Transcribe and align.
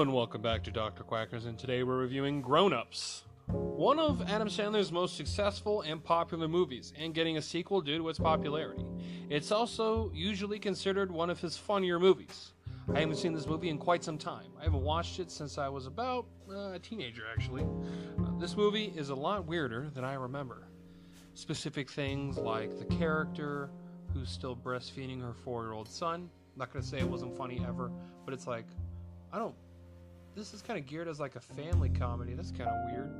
And 0.00 0.14
welcome 0.14 0.40
back 0.40 0.64
to 0.64 0.70
Dr. 0.70 1.04
Quackers, 1.04 1.44
and 1.44 1.58
today 1.58 1.82
we're 1.82 1.98
reviewing 1.98 2.40
Grown 2.40 2.72
Ups, 2.72 3.24
one 3.48 3.98
of 3.98 4.22
Adam 4.30 4.48
Sandler's 4.48 4.90
most 4.90 5.14
successful 5.14 5.82
and 5.82 6.02
popular 6.02 6.48
movies, 6.48 6.94
and 6.98 7.12
getting 7.12 7.36
a 7.36 7.42
sequel 7.42 7.82
due 7.82 7.98
to 7.98 8.08
its 8.08 8.18
popularity. 8.18 8.86
It's 9.28 9.52
also 9.52 10.10
usually 10.14 10.58
considered 10.58 11.10
one 11.10 11.28
of 11.28 11.38
his 11.38 11.58
funnier 11.58 12.00
movies. 12.00 12.54
I 12.94 13.00
haven't 13.00 13.16
seen 13.16 13.34
this 13.34 13.46
movie 13.46 13.68
in 13.68 13.76
quite 13.76 14.02
some 14.02 14.16
time. 14.16 14.46
I 14.58 14.64
haven't 14.64 14.80
watched 14.80 15.20
it 15.20 15.30
since 15.30 15.58
I 15.58 15.68
was 15.68 15.84
about 15.84 16.24
uh, 16.50 16.72
a 16.72 16.78
teenager, 16.78 17.24
actually. 17.30 17.66
Uh, 18.18 18.38
this 18.38 18.56
movie 18.56 18.94
is 18.96 19.10
a 19.10 19.14
lot 19.14 19.44
weirder 19.44 19.90
than 19.92 20.02
I 20.02 20.14
remember. 20.14 20.66
Specific 21.34 21.90
things 21.90 22.38
like 22.38 22.78
the 22.78 22.86
character 22.86 23.68
who's 24.14 24.30
still 24.30 24.56
breastfeeding 24.56 25.20
her 25.20 25.34
four 25.34 25.64
year 25.64 25.72
old 25.72 25.90
son. 25.90 26.30
I'm 26.54 26.58
not 26.58 26.72
going 26.72 26.82
to 26.82 26.88
say 26.88 27.00
it 27.00 27.08
wasn't 27.08 27.36
funny 27.36 27.62
ever, 27.68 27.92
but 28.24 28.32
it's 28.32 28.46
like, 28.46 28.64
I 29.30 29.38
don't. 29.38 29.54
This 30.34 30.54
is 30.54 30.62
kind 30.62 30.78
of 30.78 30.86
geared 30.86 31.08
as 31.08 31.20
like 31.20 31.36
a 31.36 31.40
family 31.40 31.88
comedy. 31.88 32.34
That's 32.34 32.50
kind 32.50 32.70
of 32.70 32.90
weird. 32.90 33.10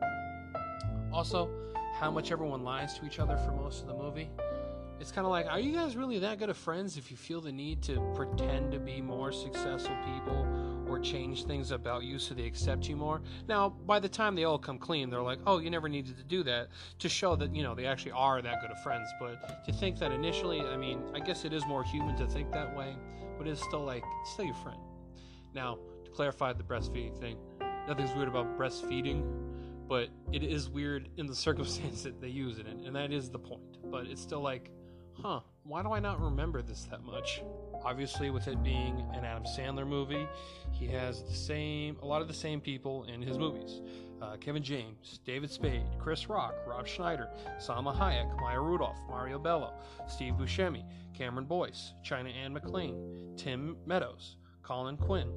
Also, 1.13 1.51
how 1.99 2.11
much 2.11 2.31
everyone 2.31 2.63
lies 2.63 2.99
to 2.99 3.05
each 3.05 3.19
other 3.19 3.37
for 3.37 3.53
most 3.53 3.83
of 3.83 3.89
the 3.89 3.95
movie. 3.95 4.31
It's 5.01 5.11
kind 5.11 5.27
of 5.27 5.31
like, 5.31 5.47
are 5.47 5.59
you 5.59 5.73
guys 5.73 5.97
really 5.97 6.19
that 6.19 6.39
good 6.39 6.51
of 6.51 6.59
friends 6.59 6.99
if 6.99 7.11
you 7.11 7.17
feel 7.17 7.41
the 7.41 7.51
need 7.51 7.83
to 7.85 8.01
pretend 8.15 8.71
to 8.73 8.79
be 8.79 9.01
more 9.01 9.33
successful 9.33 9.97
people 10.05 10.47
or 10.87 10.99
change 10.99 11.45
things 11.45 11.71
about 11.71 12.05
you 12.05 12.19
so 12.19 12.35
they 12.35 12.45
accept 12.45 12.87
you 12.87 12.97
more? 12.97 13.23
Now, 13.49 13.71
by 13.71 13.99
the 13.99 14.11
time 14.11 14.35
they 14.35 14.45
all 14.45 14.59
come 14.59 14.79
clean, 14.79 15.09
they're 15.09 15.23
like, 15.23 15.39
oh, 15.47 15.59
you 15.59 15.71
never 15.71 15.89
needed 15.89 16.19
to 16.19 16.25
do 16.25 16.43
that 16.43 16.69
to 16.99 17.09
show 17.09 17.35
that, 17.37 17.55
you 17.55 17.63
know, 17.63 17.75
they 17.75 17.87
actually 17.87 18.13
are 18.13 18.43
that 18.43 18.61
good 18.61 18.71
of 18.71 18.83
friends. 18.83 19.09
But 19.19 19.65
to 19.65 19.73
think 19.73 19.99
that 20.01 20.13
initially, 20.13 20.61
I 20.61 20.77
mean, 20.77 21.03
I 21.15 21.21
guess 21.21 21.47
it 21.47 21.55
is 21.55 21.67
more 21.67 21.83
human 21.83 22.15
to 22.19 22.27
think 22.27 22.53
that 22.53 22.77
way, 22.77 22.95
but 23.39 23.49
it's 23.49 23.63
still 23.63 23.85
like, 23.85 24.05
still 24.27 24.45
your 24.45 24.55
friend. 24.57 24.81
Now, 25.55 25.79
clarify 26.11 26.53
the 26.53 26.63
breastfeeding 26.63 27.19
thing, 27.19 27.37
nothing's 27.89 28.13
weird 28.15 28.29
about 28.29 28.59
breastfeeding, 28.59 29.25
but 29.89 30.09
it 30.33 30.43
is 30.43 30.69
weird 30.69 31.09
in 31.17 31.27
the 31.27 31.35
circumstance 31.47 32.03
that 32.03 32.21
they 32.21 32.29
use 32.29 32.59
it 32.59 32.67
and 32.67 32.95
that 32.95 33.13
is 33.13 33.31
the 33.31 33.39
point. 33.39 33.79
But 33.91 34.07
it's 34.07 34.21
still 34.21 34.41
like, 34.41 34.71
huh, 35.15 35.41
why 35.65 35.83
do 35.83 35.93
I 35.93 36.01
not 36.01 36.21
remember 36.21 36.63
this 36.63 36.85
that 36.85 37.03
much? 37.03 37.43
Obviously, 37.85 38.31
with 38.31 38.49
it 38.49 38.63
being 38.63 39.05
an 39.15 39.25
Adam 39.25 39.45
Sandler 39.45 39.87
movie, 39.87 40.27
he 40.73 40.87
has 40.89 41.23
the 41.23 41.35
same, 41.35 41.97
a 42.03 42.07
lot 42.07 42.23
of 42.23 42.29
the 42.29 42.35
same 42.35 42.61
people 42.61 43.05
in 43.05 43.23
his 43.23 43.39
movies. 43.39 43.81
Uh, 44.21 44.37
Kevin 44.37 44.63
James, 44.63 45.19
David 45.25 45.51
Spade, 45.51 45.87
Chris 45.99 46.29
Rock, 46.29 46.55
Rob 46.67 46.87
Schneider, 46.87 47.31
Salma 47.59 47.97
Hayek, 47.97 48.39
Maya 48.39 48.61
Rudolph, 48.61 48.99
Maria 49.09 49.39
Bello, 49.39 49.73
Steve 50.07 50.35
Buscemi, 50.35 50.85
Cameron 51.15 51.47
Boyce, 51.47 51.95
China 52.03 52.29
Anne 52.29 52.55
McClain, 52.55 53.37
Tim 53.39 53.77
Meadows, 53.87 54.37
Colin 54.63 54.99
Quinn, 54.99 55.33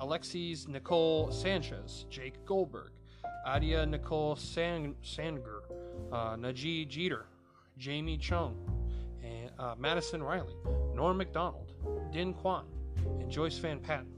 Alexis 0.00 0.68
Nicole 0.68 1.30
Sanchez, 1.32 2.06
Jake 2.10 2.44
Goldberg, 2.44 2.92
Adia 3.46 3.84
Nicole 3.86 4.36
Sang- 4.36 4.94
Sanger, 5.02 5.62
uh, 6.12 6.36
Nadji 6.36 6.86
Jeter, 6.86 7.26
Jamie 7.78 8.18
Chung, 8.18 8.56
and 9.22 9.50
uh, 9.58 9.74
Madison 9.78 10.22
Riley, 10.22 10.54
Norm 10.94 11.16
Macdonald, 11.16 11.72
Din 12.12 12.32
Kwan, 12.34 12.66
and 13.18 13.30
Joyce 13.30 13.58
Van 13.58 13.80
Patten. 13.80 14.12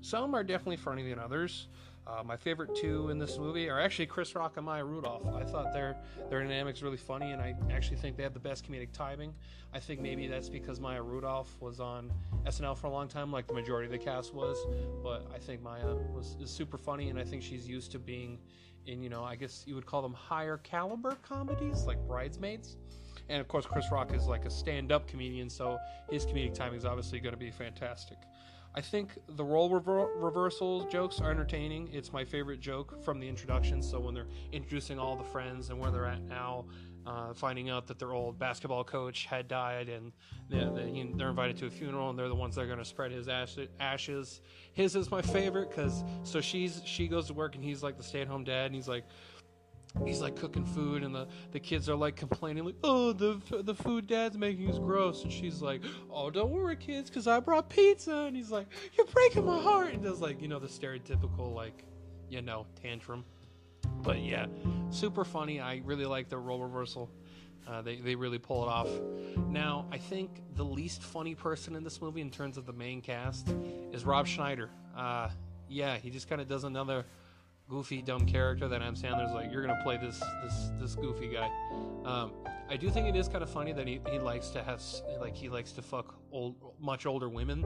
Some 0.00 0.34
are 0.34 0.44
definitely 0.44 0.76
funnier 0.76 1.08
than 1.08 1.18
others. 1.18 1.68
Uh, 2.08 2.22
my 2.24 2.36
favorite 2.36 2.74
two 2.74 3.10
in 3.10 3.18
this 3.18 3.36
movie 3.36 3.68
are 3.68 3.78
actually 3.78 4.06
Chris 4.06 4.34
Rock 4.34 4.56
and 4.56 4.64
Maya 4.64 4.84
Rudolph. 4.84 5.26
I 5.26 5.44
thought 5.44 5.74
their 5.74 5.96
their 6.30 6.42
dynamic's 6.42 6.82
really 6.82 6.96
funny, 6.96 7.32
and 7.32 7.42
I 7.42 7.54
actually 7.70 7.98
think 7.98 8.16
they 8.16 8.22
have 8.22 8.32
the 8.32 8.40
best 8.40 8.66
comedic 8.66 8.92
timing. 8.92 9.34
I 9.74 9.78
think 9.78 10.00
maybe 10.00 10.26
that's 10.26 10.48
because 10.48 10.80
Maya 10.80 11.02
Rudolph 11.02 11.54
was 11.60 11.80
on 11.80 12.10
SNL 12.46 12.78
for 12.78 12.86
a 12.86 12.90
long 12.90 13.08
time, 13.08 13.30
like 13.30 13.46
the 13.46 13.52
majority 13.52 13.86
of 13.86 13.92
the 13.92 14.04
cast 14.04 14.32
was. 14.32 14.56
But 15.02 15.30
I 15.34 15.38
think 15.38 15.62
Maya 15.62 15.96
was 16.14 16.36
is 16.40 16.50
super 16.50 16.78
funny, 16.78 17.10
and 17.10 17.18
I 17.18 17.24
think 17.24 17.42
she's 17.42 17.68
used 17.68 17.92
to 17.92 17.98
being 17.98 18.38
in 18.86 19.02
you 19.02 19.10
know 19.10 19.22
I 19.22 19.36
guess 19.36 19.64
you 19.66 19.74
would 19.74 19.86
call 19.86 20.00
them 20.00 20.14
higher 20.14 20.56
caliber 20.58 21.18
comedies 21.22 21.84
like 21.84 21.98
Bridesmaids. 22.06 22.78
And 23.28 23.40
of 23.40 23.48
course, 23.48 23.66
Chris 23.66 23.84
Rock 23.92 24.14
is 24.14 24.26
like 24.26 24.46
a 24.46 24.50
stand-up 24.50 25.06
comedian, 25.06 25.50
so 25.50 25.78
his 26.10 26.24
comedic 26.24 26.54
timing 26.54 26.78
is 26.78 26.86
obviously 26.86 27.20
going 27.20 27.34
to 27.34 27.38
be 27.38 27.50
fantastic. 27.50 28.16
I 28.74 28.80
think 28.80 29.18
the 29.36 29.44
role 29.44 29.70
rever- 29.70 30.10
reversal 30.16 30.84
jokes 30.88 31.20
are 31.20 31.30
entertaining. 31.30 31.88
It's 31.92 32.12
my 32.12 32.24
favorite 32.24 32.60
joke 32.60 33.02
from 33.02 33.18
the 33.18 33.28
introduction. 33.28 33.82
So 33.82 33.98
when 33.98 34.14
they're 34.14 34.28
introducing 34.52 34.98
all 34.98 35.16
the 35.16 35.24
friends 35.24 35.70
and 35.70 35.78
where 35.78 35.90
they're 35.90 36.06
at 36.06 36.22
now, 36.22 36.66
uh, 37.06 37.32
finding 37.32 37.70
out 37.70 37.86
that 37.86 37.98
their 37.98 38.12
old 38.12 38.38
basketball 38.38 38.84
coach 38.84 39.24
had 39.24 39.48
died, 39.48 39.88
and 39.88 40.12
they're, 40.50 40.70
they're 40.70 41.30
invited 41.30 41.56
to 41.56 41.66
a 41.66 41.70
funeral, 41.70 42.10
and 42.10 42.18
they're 42.18 42.28
the 42.28 42.34
ones 42.34 42.54
that 42.54 42.62
are 42.62 42.66
going 42.66 42.78
to 42.78 42.84
spread 42.84 43.10
his 43.10 43.28
ashes. 43.80 44.42
His 44.74 44.94
is 44.94 45.10
my 45.10 45.22
favorite 45.22 45.70
because 45.70 46.04
so 46.22 46.40
she's 46.40 46.82
she 46.84 47.08
goes 47.08 47.26
to 47.28 47.32
work, 47.32 47.54
and 47.54 47.64
he's 47.64 47.82
like 47.82 47.96
the 47.96 48.02
stay-at-home 48.02 48.44
dad, 48.44 48.66
and 48.66 48.74
he's 48.74 48.88
like, 48.88 49.04
he's 50.04 50.20
like 50.20 50.36
cooking 50.36 50.64
food 50.64 51.02
and 51.02 51.14
the, 51.14 51.26
the 51.52 51.60
kids 51.60 51.88
are 51.88 51.96
like 51.96 52.14
complaining 52.16 52.64
like 52.64 52.76
oh 52.84 53.12
the 53.12 53.40
the 53.62 53.74
food 53.74 54.06
dad's 54.06 54.36
making 54.36 54.68
is 54.68 54.78
gross. 54.78 55.22
And 55.22 55.32
she's 55.32 55.60
like 55.62 55.82
oh 56.10 56.30
don't 56.30 56.50
worry 56.50 56.76
kids 56.76 57.10
because 57.10 57.26
i 57.26 57.40
brought 57.40 57.68
pizza. 57.68 58.14
And 58.14 58.36
he's 58.36 58.50
like 58.50 58.66
you're 58.96 59.06
breaking 59.06 59.44
my 59.44 59.60
heart. 59.60 59.92
And 59.92 60.02
does 60.02 60.20
like 60.20 60.40
you 60.40 60.48
know 60.48 60.58
the 60.58 60.68
stereotypical 60.68 61.54
like 61.54 61.84
you 62.28 62.42
know 62.42 62.66
tantrum. 62.80 63.24
But 64.02 64.20
yeah 64.20 64.46
super 64.90 65.24
funny. 65.24 65.60
I 65.60 65.82
really 65.84 66.06
like 66.06 66.28
the 66.28 66.38
role 66.38 66.62
reversal. 66.62 67.10
Uh, 67.66 67.82
they, 67.82 67.96
they 67.96 68.14
really 68.14 68.38
pull 68.38 68.64
it 68.64 68.68
off. 68.68 68.88
Now 69.48 69.86
i 69.90 69.98
think 69.98 70.42
the 70.54 70.64
least 70.64 71.02
funny 71.02 71.34
person 71.34 71.76
in 71.76 71.84
this 71.84 72.00
movie 72.00 72.20
in 72.20 72.30
terms 72.30 72.56
of 72.56 72.66
the 72.66 72.72
main 72.72 73.00
cast 73.00 73.52
is 73.92 74.04
rob 74.04 74.26
schneider. 74.26 74.70
Uh, 74.96 75.28
yeah 75.68 75.96
he 75.96 76.10
just 76.10 76.28
kind 76.28 76.40
of 76.40 76.48
does 76.48 76.64
another 76.64 77.04
goofy, 77.68 78.02
dumb 78.02 78.26
character 78.26 78.66
that 78.68 78.80
Adam 78.80 78.94
Sandler's 78.94 79.32
like, 79.32 79.52
you're 79.52 79.60
gonna 79.60 79.80
play 79.82 79.96
this 79.96 80.20
this 80.42 80.70
this 80.80 80.94
goofy 80.94 81.28
guy. 81.28 81.50
Um, 82.04 82.32
I 82.70 82.76
do 82.76 82.90
think 82.90 83.06
it 83.06 83.16
is 83.16 83.28
kind 83.28 83.42
of 83.42 83.50
funny 83.50 83.72
that 83.72 83.86
he, 83.86 84.00
he 84.10 84.18
likes 84.18 84.50
to 84.50 84.62
have 84.62 84.82
like 85.20 85.34
he 85.34 85.48
likes 85.48 85.72
to 85.72 85.82
fuck 85.82 86.14
old 86.32 86.56
much 86.80 87.06
older 87.06 87.28
women 87.28 87.64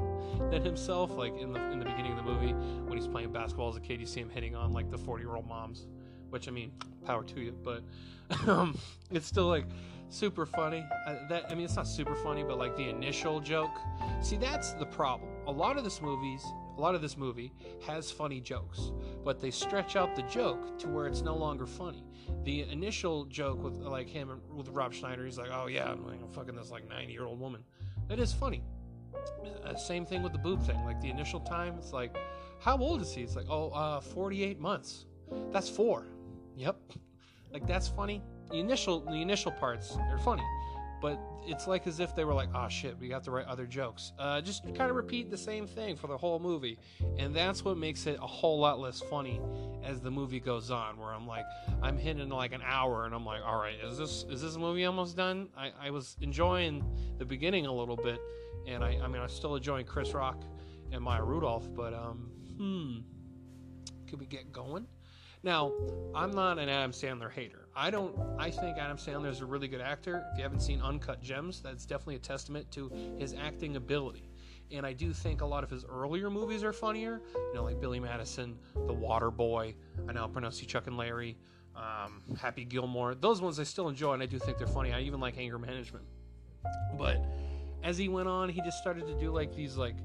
than 0.51 0.65
himself. 0.65 1.13
Like 1.13 1.37
in 1.39 1.53
the 1.53 1.61
in 1.71 1.79
the 1.79 1.85
beginning 1.85 2.13
of 2.13 2.19
the 2.19 2.31
movie 2.31 2.53
when 2.53 2.97
he's 2.97 3.09
playing 3.09 3.33
basketball 3.33 3.69
as 3.69 3.77
a 3.77 3.81
kid, 3.81 4.01
you 4.01 4.07
see 4.07 4.21
him 4.21 4.31
hitting 4.31 4.55
on 4.55 4.73
like 4.73 4.91
the 4.91 4.99
40 4.99 5.25
year 5.25 5.35
old 5.35 5.47
moms. 5.47 5.87
Which 6.31 6.49
I 6.49 6.51
mean, 6.51 6.73
power 7.05 7.23
to 7.25 7.41
you, 7.41 7.53
but 7.63 7.83
um, 8.49 8.79
it's 9.11 9.27
still 9.27 9.49
like 9.49 9.67
super 10.09 10.47
funny. 10.47 10.84
Uh, 11.07 11.17
that 11.29 11.51
I 11.51 11.55
mean, 11.55 11.65
it's 11.65 11.77
not 11.77 11.87
super 11.87 12.15
funny, 12.15 12.43
but 12.43 12.59
like 12.59 12.77
the 12.77 12.89
initial 12.89 13.39
joke. 13.41 13.79
See, 14.23 14.37
that's 14.37 14.73
the 14.73 14.87
problem. 14.87 15.31
A 15.47 15.53
lot 15.53 15.77
of 15.77 15.84
this 15.84 16.01
movies 16.01 16.43
a 16.77 16.81
lot 16.81 16.94
of 16.94 17.03
this 17.03 17.16
movie 17.16 17.53
has 17.87 18.10
funny 18.10 18.41
jokes, 18.41 18.93
but 19.25 19.41
they 19.41 19.50
stretch 19.50 19.97
out 19.97 20.16
the 20.16 20.22
joke 20.22 20.78
to 20.78 20.88
where 20.88 21.06
it's 21.06 21.22
no 21.22 21.37
longer 21.37 21.66
funny. 21.66 22.05
The 22.44 22.62
initial 22.62 23.25
joke 23.27 23.62
with 23.62 23.75
like 23.75 24.09
him 24.09 24.41
with 24.55 24.69
Rob 24.69 24.93
Schneider, 24.93 25.25
he's 25.25 25.38
like, 25.38 25.50
"Oh 25.53 25.66
yeah, 25.66 25.91
I'm, 25.91 26.06
like, 26.06 26.21
I'm 26.22 26.31
fucking 26.31 26.55
this 26.55 26.71
like 26.71 26.88
90 26.88 27.12
year 27.12 27.25
old 27.25 27.38
woman." 27.38 27.62
That 28.09 28.19
is 28.19 28.33
funny. 28.33 28.62
Uh, 29.65 29.75
same 29.77 30.06
thing 30.06 30.22
with 30.22 30.33
the 30.33 30.38
boob 30.38 30.62
thing. 30.62 30.83
Like 30.84 31.00
the 31.00 31.10
initial 31.10 31.41
time, 31.41 31.75
it's 31.78 31.93
like, 31.93 32.16
"How 32.60 32.78
old 32.78 33.03
is 33.03 33.12
he?" 33.12 33.22
It's 33.22 33.37
like, 33.37 33.47
"Oh, 33.49 33.71
uh, 33.71 34.00
48 34.00 34.59
months." 34.59 35.06
That's 35.50 35.69
four. 35.69 36.06
Yep. 36.56 36.77
Like 37.53 37.66
that's 37.66 37.87
funny. 37.87 38.22
The 38.50 38.56
initial 38.56 39.00
the 39.00 39.21
initial 39.21 39.53
parts 39.53 39.94
are 40.10 40.16
funny 40.16 40.43
but 41.03 41.19
it's 41.45 41.67
like 41.67 41.89
as 41.89 41.99
if 41.99 42.15
they 42.15 42.25
were 42.25 42.33
like, 42.33 42.49
oh 42.55 42.69
shit, 42.69 42.97
we 42.99 43.09
got 43.09 43.25
to 43.25 43.33
write 43.33 43.47
other 43.47 43.67
jokes. 43.67 44.13
Uh, 44.19 44.41
just 44.41 44.65
kind 44.65 44.89
of 44.89 44.95
repeat 44.95 45.31
the 45.31 45.37
same 45.37 45.67
thing 45.67 45.97
for 45.97 46.07
the 46.07 46.17
whole 46.17 46.39
movie. 46.39 46.79
And 47.19 47.35
that's 47.35 47.65
what 47.65 47.77
makes 47.77 48.07
it 48.07 48.19
a 48.23 48.27
whole 48.27 48.61
lot 48.61 48.79
less 48.79 49.01
funny 49.01 49.41
as 49.85 50.01
the 50.01 50.13
movie 50.13 50.39
goes 50.39 50.71
on, 50.71 50.97
where 50.99 51.13
I'm 51.13 51.27
like, 51.27 51.45
I'm 51.83 51.99
hitting 51.99 52.29
like 52.29 52.53
an 52.53 52.63
hour 52.65 53.05
and 53.05 53.15
I'm 53.15 53.27
like, 53.27 53.43
all 53.45 53.61
right, 53.61 53.75
is 53.85 53.99
this 53.99 54.25
is 54.31 54.41
this 54.41 54.57
movie 54.57 54.85
almost 54.85 55.17
done? 55.17 55.49
I, 55.57 55.73
I 55.83 55.91
was 55.91 56.17
enjoying 56.21 56.85
the 57.19 57.25
beginning 57.25 57.67
a 57.67 57.73
little 57.73 57.97
bit, 57.97 58.21
and 58.69 58.84
I, 58.84 59.01
I 59.03 59.09
mean, 59.09 59.16
I 59.16 59.25
was 59.25 59.33
still 59.33 59.57
enjoying 59.57 59.84
Chris 59.84 60.15
Rock 60.15 60.45
and 60.93 61.03
Maya 61.03 61.25
Rudolph, 61.25 61.69
but 61.75 61.93
um, 61.93 62.31
hmm, 62.57 62.98
could 64.09 64.21
we 64.21 64.27
get 64.27 64.53
going? 64.53 64.87
Now, 65.44 65.72
I'm 66.15 66.30
not 66.30 66.59
an 66.59 66.68
Adam 66.68 66.92
Sandler 66.92 67.30
hater. 67.30 67.66
I 67.74 67.91
don't. 67.91 68.16
I 68.39 68.50
think 68.50 68.78
Adam 68.78 68.97
Sandler 68.97 69.30
is 69.30 69.41
a 69.41 69.47
really 69.47 69.66
good 69.66 69.80
actor. 69.80 70.24
If 70.33 70.39
you 70.39 70.42
haven't 70.44 70.60
seen 70.60 70.80
Uncut 70.80 71.21
Gems, 71.21 71.60
that's 71.60 71.84
definitely 71.84 72.16
a 72.16 72.21
testament 72.21 72.71
to 72.72 72.91
his 73.18 73.34
acting 73.34 73.77
ability. 73.77 74.30
And 74.71 74.86
I 74.86 74.92
do 74.92 75.12
think 75.12 75.41
a 75.41 75.47
lot 75.47 75.65
of 75.65 75.71
his 75.71 75.84
earlier 75.84 76.30
movies 76.30 76.62
are 76.62 76.72
funnier. 76.72 77.21
You 77.34 77.54
know, 77.54 77.65
like 77.65 77.80
Billy 77.80 77.98
Madison, 77.98 78.59
The 78.74 78.92
Water 78.92 79.30
Boy. 79.30 79.74
I 80.09 80.12
now 80.12 80.28
pronounce 80.28 80.60
you 80.60 80.66
Chuck 80.66 80.86
and 80.86 80.97
Larry, 80.97 81.36
um, 81.74 82.22
Happy 82.41 82.65
Gilmore. 82.65 83.15
Those 83.15 83.42
ones 83.42 83.59
I 83.59 83.65
still 83.65 83.88
enjoy, 83.88 84.12
and 84.12 84.22
I 84.22 84.27
do 84.27 84.38
think 84.38 84.59
they're 84.59 84.66
funny. 84.66 84.92
I 84.92 85.00
even 85.00 85.21
like 85.21 85.38
Anger 85.38 85.59
Management. 85.59 86.04
But 86.97 87.24
as 87.83 87.98
he 87.98 88.09
went 88.09 88.28
on, 88.28 88.48
he 88.48 88.60
just 88.60 88.78
started 88.78 89.06
to 89.06 89.15
do 89.18 89.33
like 89.33 89.54
these 89.54 89.77
like 89.77 89.97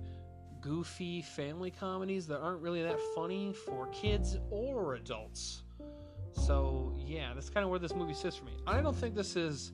goofy 0.61 1.21
family 1.21 1.71
comedies 1.71 2.27
that 2.27 2.39
aren't 2.39 2.61
really 2.61 2.83
that 2.83 2.99
funny 3.15 3.53
for 3.53 3.87
kids 3.87 4.37
or 4.49 4.95
adults. 4.95 5.63
So, 6.31 6.95
yeah, 6.97 7.33
that's 7.33 7.49
kind 7.49 7.63
of 7.63 7.69
where 7.69 7.79
this 7.79 7.95
movie 7.95 8.13
sits 8.13 8.35
for 8.35 8.45
me. 8.45 8.53
I 8.67 8.81
don't 8.81 8.95
think 8.95 9.15
this 9.15 9.35
is 9.35 9.73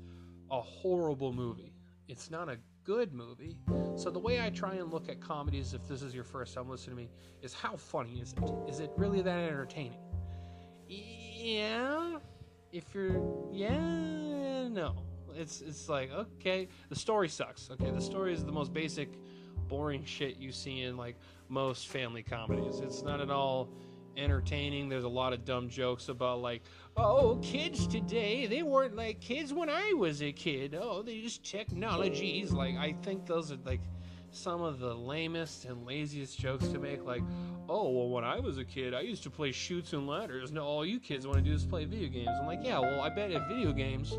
a 0.52 0.62
horrible 0.62 1.34
movie. 1.34 1.74
It's 2.08 2.30
not 2.32 2.50
a 2.50 2.58
good 2.84 3.14
movie. 3.14 3.60
So 3.96 4.10
the 4.10 4.20
way 4.20 4.42
I 4.42 4.50
try 4.50 4.76
and 4.76 4.92
look 4.92 5.10
at 5.10 5.20
comedies, 5.20 5.74
if 5.74 5.88
this 5.88 6.02
is 6.02 6.14
your 6.14 6.24
first 6.24 6.54
time 6.54 6.70
listening 6.70 6.96
to 6.96 7.04
me, 7.04 7.10
is 7.42 7.54
how 7.54 7.76
funny 7.76 8.20
is 8.20 8.34
it? 8.34 8.44
Is 8.68 8.80
it 8.80 8.92
really 8.98 9.22
that 9.22 9.40
entertaining? 9.40 10.00
Yeah. 10.88 12.18
If 12.72 12.94
you're, 12.94 13.22
yeah, 13.52 14.68
no. 14.68 14.96
It's 15.36 15.62
it's 15.62 15.90
like 15.90 16.12
okay, 16.12 16.68
the 16.90 16.96
story 16.96 17.28
sucks. 17.28 17.70
Okay, 17.72 17.90
the 17.92 18.02
story 18.02 18.34
is 18.34 18.46
the 18.46 18.52
most 18.52 18.72
basic, 18.72 19.10
boring 19.68 20.04
shit 20.04 20.38
you 20.38 20.52
see 20.52 20.82
in 20.82 20.98
like 20.98 21.16
most 21.50 21.88
family 21.88 22.24
comedies. 22.24 22.80
It's 22.80 23.02
not 23.02 23.22
at 23.22 23.30
all 23.30 23.70
entertaining. 24.18 24.90
There's 24.90 25.04
a 25.04 25.10
lot 25.10 25.34
of 25.34 25.46
dumb 25.46 25.70
jokes 25.70 26.10
about 26.10 26.42
like, 26.42 26.64
oh, 26.98 27.40
kids 27.42 27.88
today 27.88 28.46
they 28.46 28.64
weren't 28.64 28.96
like 28.96 29.20
kids 29.20 29.54
when 29.54 29.70
I 29.70 29.94
was 29.94 30.22
a 30.22 30.32
kid. 30.32 30.78
Oh, 30.80 31.02
they 31.02 31.22
just 31.22 31.44
technologies. 31.44 32.52
Like 32.52 32.76
I 32.76 32.94
think 33.04 33.26
those 33.26 33.52
are 33.52 33.58
like 33.66 33.82
some 34.32 34.62
of 34.62 34.80
the 34.80 34.94
lamest 34.94 35.66
and 35.66 35.86
laziest 35.86 36.40
jokes 36.40 36.68
to 36.68 36.80
make. 36.80 37.04
Like, 37.06 37.22
oh, 37.70 37.90
well, 37.90 38.10
when 38.10 38.24
I 38.24 38.40
was 38.40 38.58
a 38.58 38.66
kid, 38.66 38.94
I 38.94 39.02
used 39.02 39.24
to 39.24 39.30
play 39.30 39.52
Chutes 39.52 39.94
and 39.94 40.08
Ladders. 40.08 40.52
Now 40.52 40.64
all 40.64 40.86
you 40.86 41.00
kids 41.00 41.28
want 41.28 41.38
to 41.38 41.44
do 41.44 41.54
is 41.54 41.66
play 41.66 41.86
video 41.86 42.10
games. 42.10 42.30
I'm 42.40 42.48
like, 42.48 42.62
yeah, 42.64 42.80
well, 42.80 43.02
I 43.02 43.10
bet 43.10 43.32
if 43.32 43.44
video 43.48 43.72
games 43.72 44.18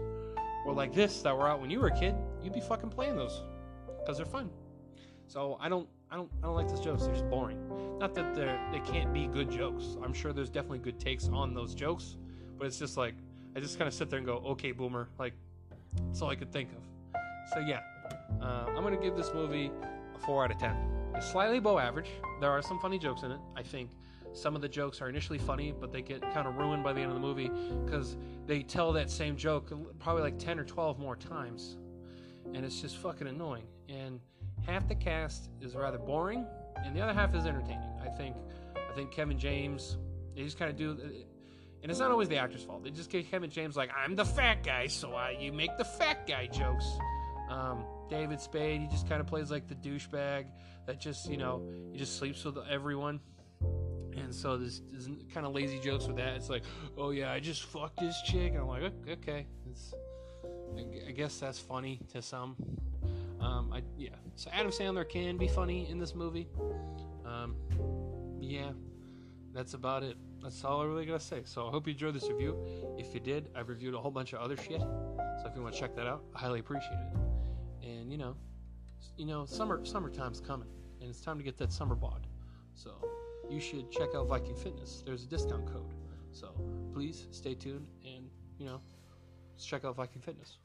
were 0.64 0.73
like 0.73 0.94
this 0.94 1.20
that 1.23 1.37
were 1.37 1.49
out 1.49 1.61
when 1.61 1.70
you 1.70 1.81
were 1.81 1.88
a 1.88 1.99
kid, 1.99 2.14
you'd 2.43 2.55
be 2.55 2.61
fucking 2.61 2.90
playing 2.90 3.17
those 3.17 3.43
because 4.00 4.17
they're 4.17 4.26
fun. 4.26 4.50
So 5.26 5.59
I 5.61 5.69
don't 5.69 5.88
I 6.11 6.17
don't 6.17 6.31
I 6.43 6.47
don't 6.47 6.55
like 6.55 6.69
those 6.69 6.81
jokes. 6.81 7.05
They're 7.05 7.12
just 7.12 7.29
boring. 7.29 7.59
Not 7.99 8.15
that 8.15 8.35
they're 8.35 8.61
they 8.73 8.81
can't 8.81 9.12
be 9.12 9.26
good 9.26 9.50
jokes. 9.50 9.97
I'm 10.03 10.12
sure 10.12 10.32
there's 10.32 10.50
definitely 10.50 10.79
good 10.79 11.00
takes 11.00 11.29
on 11.29 11.55
those 11.55 11.75
jokes, 11.75 12.17
but 12.59 12.67
it's 12.67 12.79
just 12.79 12.97
like 12.97 13.15
I 13.56 13.61
just 13.61 13.79
kind 13.79 13.88
of 13.88 13.94
sit 13.94 14.11
there 14.11 14.19
and 14.19 14.26
go, 14.26 14.37
okay, 14.47 14.73
boomer. 14.73 15.09
Like 15.19 15.35
that's 16.06 16.23
all 16.23 16.31
I 16.31 16.37
could 16.37 16.53
think 16.53 16.71
of. 16.73 17.21
So 17.53 17.61
yeah, 17.61 17.81
uh, 18.41 18.67
I'm 18.69 18.82
gonna 18.82 18.97
give 18.97 19.17
this 19.17 19.32
movie 19.35 19.71
a 20.15 20.19
four 20.19 20.44
out 20.44 20.50
of 20.50 20.59
ten. 20.59 20.76
It's 21.15 21.31
slightly 21.31 21.61
below 21.61 21.79
average. 21.79 22.11
There 22.41 22.50
are 22.50 22.62
some 22.62 22.79
funny 22.81 22.99
jokes 22.99 23.23
in 23.23 23.31
it. 23.31 23.41
I 23.56 23.62
think 23.62 23.91
some 24.35 24.56
of 24.56 24.62
the 24.62 24.69
jokes 24.69 25.00
are 25.00 25.09
initially 25.09 25.38
funny, 25.38 25.73
but 25.73 25.93
they 25.93 26.03
get 26.03 26.21
kind 26.35 26.49
of 26.49 26.56
ruined 26.56 26.82
by 26.82 26.93
the 26.93 27.00
end 27.00 27.11
of 27.11 27.15
the 27.15 27.21
movie 27.21 27.50
because 27.85 28.17
they 28.47 28.62
tell 28.62 28.93
that 28.93 29.09
same 29.09 29.37
joke 29.37 29.73
probably 30.00 30.23
like 30.23 30.38
10 30.38 30.59
or 30.59 30.65
12 30.65 30.99
more 30.99 31.15
times. 31.15 31.76
And 32.53 32.65
it's 32.65 32.81
just 32.81 32.97
fucking 32.97 33.29
annoying. 33.29 33.65
And 33.88 34.19
half 34.66 34.88
the 34.88 34.94
cast 34.94 35.50
is 35.61 35.75
rather 35.75 35.99
boring, 35.99 36.46
and 36.84 36.94
the 36.94 37.00
other 37.00 37.12
half 37.12 37.34
is 37.34 37.46
entertaining. 37.46 37.90
I 38.02 38.08
think, 38.08 38.37
I 38.76 38.94
think 38.94 39.12
Kevin 39.12 39.38
James, 39.38 39.96
they 40.34 40.43
just 40.43 40.58
kind 40.58 40.70
of 40.70 40.76
do, 40.76 40.90
and 41.82 41.90
it's 41.90 42.00
not 42.00 42.11
always 42.11 42.28
the 42.28 42.38
actor's 42.38 42.62
fault. 42.62 42.84
They 42.84 42.90
just 42.90 43.11
get 43.11 43.31
Kevin 43.31 43.50
James 43.50 43.76
like, 43.76 43.90
I'm 43.96 44.16
the 44.16 44.25
fat 44.25 44.62
guy, 44.64 44.87
so 44.87 45.14
I, 45.14 45.37
you 45.38 45.52
make 45.52 45.76
the 45.78 45.84
fat 45.84 46.26
guy 46.26 46.46
jokes. 46.46 46.87
Um, 47.50 47.84
David 48.08 48.40
Spade, 48.40 48.81
he 48.81 48.87
just 48.88 49.08
kind 49.08 49.20
of 49.20 49.26
plays 49.26 49.50
like 49.50 49.69
the 49.69 49.75
douchebag 49.75 50.46
that 50.87 51.00
just, 51.00 51.28
you 51.28 51.37
know, 51.37 51.66
he 51.93 51.99
just 51.99 52.19
sleeps 52.19 52.44
with 52.44 52.56
everyone. 52.70 53.20
And 54.16 54.34
so 54.34 54.56
there's, 54.56 54.81
there's 54.90 55.08
kind 55.32 55.44
of 55.44 55.55
lazy 55.55 55.81
jokes 55.81 56.06
with 56.06 56.16
that. 56.16 56.34
It's 56.37 56.49
like, 56.49 56.62
oh 56.96 57.11
yeah, 57.11 57.32
I 57.32 57.40
just 57.40 57.64
fucked 57.64 57.99
this 58.00 58.20
chick. 58.22 58.52
And 58.52 58.61
I'm 58.61 58.69
like, 58.69 58.93
okay, 59.08 59.46
it's, 59.70 59.93
I 61.06 61.11
guess 61.11 61.38
that's 61.38 61.58
funny 61.58 62.00
to 62.12 62.22
some. 62.22 62.56
Um, 63.44 63.73
I 63.73 63.82
yeah. 63.96 64.11
So 64.37 64.50
Adam 64.52 64.70
Sandler 64.70 65.08
can 65.08 65.37
be 65.37 65.49
funny 65.49 65.88
in 65.91 65.99
this 65.99 66.14
movie. 66.14 66.49
Um, 67.25 67.56
yeah, 68.41 68.70
that's 69.52 69.75
about 69.75 70.02
it. 70.02 70.17
That's 70.43 70.64
all 70.64 70.81
I 70.81 70.85
really 70.85 71.06
gotta 71.06 71.20
say. 71.20 71.43
So 71.44 71.67
I 71.67 71.70
hope 71.70 71.87
you 71.87 71.93
enjoyed 71.93 72.14
this 72.14 72.29
review. 72.29 72.56
If 72.99 73.14
you 73.14 73.20
did, 73.20 73.50
I've 73.55 73.69
reviewed 73.69 73.94
a 73.94 73.99
whole 73.99 74.11
bunch 74.11 74.32
of 74.32 74.41
other 74.41 74.56
shit. 74.56 74.81
So 74.81 75.43
if 75.46 75.56
you 75.56 75.62
want 75.62 75.75
to 75.75 75.81
check 75.81 75.94
that 75.96 76.06
out, 76.06 76.25
I 76.35 76.38
highly 76.38 76.61
appreciate 76.61 76.93
it. 76.93 77.88
And 77.88 78.11
you 78.11 78.19
know, 78.19 78.37
you 79.17 79.26
know, 79.26 79.44
summer 79.44 79.85
summertime's 79.85 80.40
coming, 80.40 80.69
and 81.00 81.11
it's 81.11 81.20
time 81.20 81.38
to 81.38 81.44
get 81.44 81.58
that 81.58 81.73
summer 81.73 81.94
bod. 81.94 82.26
So 82.75 82.93
you 83.50 83.61
should 83.61 83.90
check 83.90 84.08
out 84.14 84.26
Viking 84.26 84.56
Fitness. 84.56 85.02
There's 85.05 85.25
a 85.25 85.29
discount 85.29 85.67
code. 85.67 85.94
So 86.32 86.52
please 86.93 87.29
stay 87.31 87.55
tuned 87.55 87.87
and 88.05 88.29
you 88.58 88.67
know, 88.67 88.81
let's 89.52 89.64
check 89.64 89.85
out 89.85 89.97
Viking 89.97 90.20
Fitness. 90.20 90.58